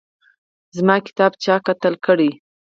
زما 0.77 0.95
کتاب 1.07 1.31
چا 1.43 1.55
قتل 1.67 1.93
کړی 2.05 2.29